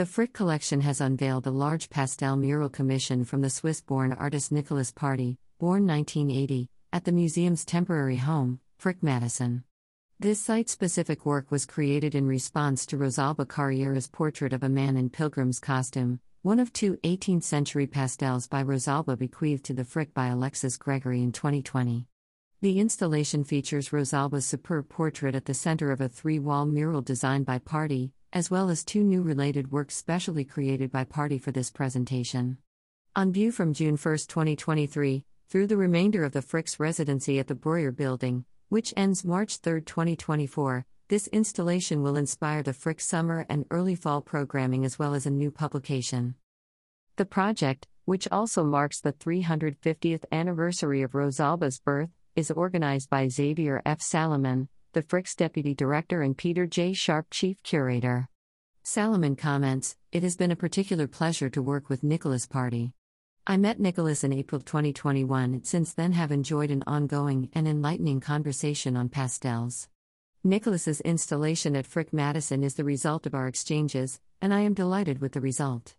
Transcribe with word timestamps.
The 0.00 0.06
Frick 0.06 0.32
Collection 0.32 0.80
has 0.80 1.02
unveiled 1.02 1.46
a 1.46 1.50
large 1.50 1.90
pastel 1.90 2.34
mural 2.34 2.70
commission 2.70 3.22
from 3.22 3.42
the 3.42 3.50
Swiss 3.50 3.82
born 3.82 4.14
artist 4.14 4.50
Nicolas 4.50 4.90
Party, 4.90 5.36
born 5.58 5.86
1980, 5.86 6.70
at 6.90 7.04
the 7.04 7.12
museum's 7.12 7.66
temporary 7.66 8.16
home, 8.16 8.60
Frick 8.78 9.02
Madison. 9.02 9.62
This 10.18 10.40
site 10.40 10.70
specific 10.70 11.26
work 11.26 11.50
was 11.50 11.66
created 11.66 12.14
in 12.14 12.26
response 12.26 12.86
to 12.86 12.96
Rosalba 12.96 13.44
Carriera's 13.46 14.08
portrait 14.08 14.54
of 14.54 14.62
a 14.62 14.70
man 14.70 14.96
in 14.96 15.10
pilgrim's 15.10 15.60
costume, 15.60 16.20
one 16.40 16.60
of 16.60 16.72
two 16.72 16.96
18th 17.04 17.42
century 17.42 17.86
pastels 17.86 18.46
by 18.46 18.62
Rosalba 18.62 19.18
bequeathed 19.18 19.66
to 19.66 19.74
the 19.74 19.84
Frick 19.84 20.14
by 20.14 20.28
Alexis 20.28 20.78
Gregory 20.78 21.22
in 21.22 21.30
2020. 21.30 22.06
The 22.62 22.80
installation 22.80 23.44
features 23.44 23.92
Rosalba's 23.92 24.46
superb 24.46 24.88
portrait 24.88 25.34
at 25.34 25.44
the 25.44 25.52
center 25.52 25.92
of 25.92 26.00
a 26.00 26.08
three 26.08 26.38
wall 26.38 26.64
mural 26.64 27.02
designed 27.02 27.44
by 27.44 27.58
Party, 27.58 28.14
as 28.32 28.50
well 28.50 28.70
as 28.70 28.84
two 28.84 29.02
new 29.02 29.22
related 29.22 29.72
works 29.72 29.96
specially 29.96 30.44
created 30.44 30.92
by 30.92 31.04
Party 31.04 31.38
for 31.38 31.50
this 31.50 31.70
presentation. 31.70 32.58
On 33.16 33.32
view 33.32 33.50
from 33.50 33.74
June 33.74 33.96
1, 33.96 33.96
2023, 33.96 35.24
through 35.48 35.66
the 35.66 35.76
remainder 35.76 36.22
of 36.22 36.32
the 36.32 36.42
Frick's 36.42 36.78
residency 36.78 37.40
at 37.40 37.48
the 37.48 37.56
Breuer 37.56 37.90
Building, 37.90 38.44
which 38.68 38.94
ends 38.96 39.24
March 39.24 39.56
3, 39.56 39.80
2024, 39.82 40.86
this 41.08 41.26
installation 41.28 42.02
will 42.02 42.16
inspire 42.16 42.62
the 42.62 42.72
Frick 42.72 43.00
summer 43.00 43.44
and 43.48 43.66
early 43.70 43.96
fall 43.96 44.20
programming 44.20 44.84
as 44.84 44.96
well 44.96 45.12
as 45.12 45.26
a 45.26 45.30
new 45.30 45.50
publication. 45.50 46.36
The 47.16 47.24
project, 47.24 47.88
which 48.04 48.28
also 48.30 48.62
marks 48.62 49.00
the 49.00 49.12
350th 49.12 50.22
anniversary 50.30 51.02
of 51.02 51.16
Rosalba's 51.16 51.80
birth, 51.80 52.10
is 52.36 52.52
organized 52.52 53.10
by 53.10 53.26
Xavier 53.26 53.82
F. 53.84 54.00
Salomon, 54.00 54.68
the 54.92 55.02
Frick's 55.02 55.36
deputy 55.36 55.72
director, 55.72 56.22
and 56.22 56.36
Peter 56.36 56.66
J. 56.66 56.92
Sharp, 56.92 57.26
chief 57.30 57.62
curator. 57.62 58.28
Salomon 58.82 59.36
comments 59.36 59.96
It 60.10 60.24
has 60.24 60.36
been 60.36 60.50
a 60.50 60.56
particular 60.56 61.06
pleasure 61.06 61.48
to 61.50 61.62
work 61.62 61.88
with 61.88 62.02
Nicolas 62.02 62.46
Party. 62.46 62.92
I 63.46 63.56
met 63.56 63.78
Nicolas 63.78 64.24
in 64.24 64.32
April 64.32 64.60
2021 64.60 65.44
and 65.44 65.66
since 65.66 65.92
then 65.92 66.12
have 66.12 66.32
enjoyed 66.32 66.70
an 66.70 66.82
ongoing 66.86 67.50
and 67.52 67.68
enlightening 67.68 68.20
conversation 68.20 68.96
on 68.96 69.08
pastels. 69.08 69.88
Nicolas's 70.42 71.00
installation 71.02 71.76
at 71.76 71.86
Frick 71.86 72.12
Madison 72.12 72.64
is 72.64 72.74
the 72.74 72.84
result 72.84 73.26
of 73.26 73.34
our 73.34 73.46
exchanges, 73.46 74.20
and 74.40 74.52
I 74.52 74.60
am 74.60 74.74
delighted 74.74 75.20
with 75.20 75.32
the 75.32 75.40
result. 75.40 75.94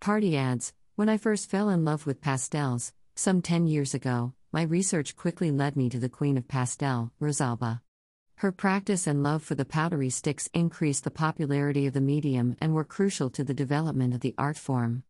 Party 0.00 0.36
adds 0.36 0.74
When 0.96 1.08
I 1.08 1.16
first 1.16 1.48
fell 1.48 1.70
in 1.70 1.84
love 1.84 2.04
with 2.04 2.20
pastels, 2.20 2.92
some 3.14 3.40
10 3.40 3.66
years 3.68 3.94
ago, 3.94 4.34
my 4.52 4.62
research 4.62 5.16
quickly 5.16 5.50
led 5.50 5.76
me 5.76 5.88
to 5.88 5.98
the 5.98 6.10
queen 6.10 6.36
of 6.36 6.48
pastel, 6.48 7.12
Rosalba. 7.20 7.80
Her 8.42 8.50
practice 8.50 9.06
and 9.06 9.22
love 9.22 9.40
for 9.40 9.54
the 9.54 9.64
powdery 9.64 10.10
sticks 10.10 10.50
increased 10.52 11.04
the 11.04 11.12
popularity 11.12 11.86
of 11.86 11.94
the 11.94 12.00
medium 12.00 12.56
and 12.60 12.74
were 12.74 12.82
crucial 12.82 13.30
to 13.30 13.44
the 13.44 13.54
development 13.54 14.14
of 14.14 14.20
the 14.20 14.34
art 14.36 14.58
form. 14.58 15.04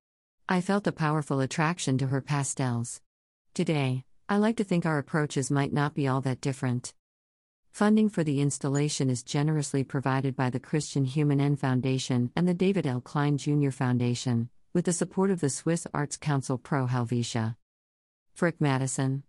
I 0.51 0.61
felt 0.61 0.87
a 0.87 0.93
powerful 0.93 1.41
attraction 1.41 1.97
to 1.97 2.09
her 2.09 2.21
pastels. 2.21 3.01
Today, 3.55 4.05
I 4.29 4.37
like 4.37 4.59
to 4.59 4.65
think 4.65 4.85
our 4.85 4.99
approaches 4.99 5.51
might 5.51 5.73
not 5.73 5.95
be 5.95 6.07
all 6.07 6.21
that 6.21 6.43
different. 6.43 6.93
Funding 7.71 8.11
for 8.11 8.23
the 8.23 8.43
installation 8.43 9.09
is 9.09 9.23
generously 9.23 9.83
provided 9.83 10.37
by 10.37 10.51
the 10.51 10.61
Christian 10.61 11.07
Humann 11.07 11.41
N 11.41 11.57
Foundation 11.57 12.31
and 12.37 12.47
the 12.47 12.53
David 12.53 12.87
L. 12.87 13.01
Klein 13.01 13.39
Jr. 13.39 13.71
Foundation, 13.71 14.51
with 14.75 14.85
the 14.85 14.93
support 14.93 15.31
of 15.31 15.41
the 15.41 15.49
Swiss 15.49 15.87
Arts 15.95 16.19
Council 16.19 16.59
Pro 16.59 16.85
Helvetia. 16.85 17.57
Frick 18.35 18.61
Madison. 18.61 19.23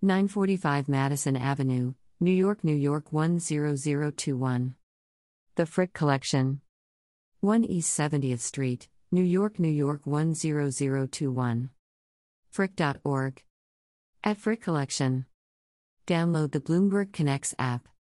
945 0.00 0.88
Madison 0.88 1.36
Avenue, 1.36 1.92
New 2.20 2.32
York, 2.32 2.64
New 2.64 2.74
York 2.74 3.12
10021. 3.12 4.74
The 5.54 5.66
Frick 5.66 5.92
Collection. 5.92 6.60
1 7.40 7.64
East 7.64 7.96
70th 7.96 8.40
Street, 8.40 8.88
New 9.12 9.22
York, 9.22 9.60
New 9.60 9.68
York 9.68 10.02
10021. 10.04 11.70
Frick.org. 12.50 13.44
At 14.24 14.36
Frick 14.36 14.60
Collection. 14.60 15.26
Download 16.08 16.50
the 16.50 16.58
Bloomberg 16.60 17.12
Connects 17.12 17.54
app. 17.56 17.88